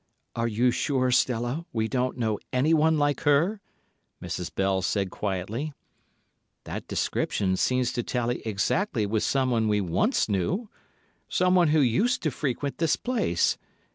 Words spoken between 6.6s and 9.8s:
"That description seems to tally exactly with someone we